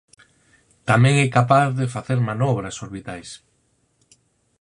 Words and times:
Tamén 0.89 1.15
é 1.25 1.27
capaz 1.37 1.67
de 1.79 1.91
facer 1.95 2.19
manobras 2.29 2.79
orbitais. 2.85 3.29